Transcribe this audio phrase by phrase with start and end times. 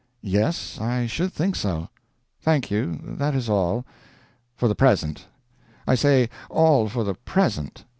[0.23, 1.89] "Yes, I should think so."
[2.39, 3.85] "Thank you, that is all.
[4.55, 5.27] For the present.
[5.87, 7.85] I say, all for the present."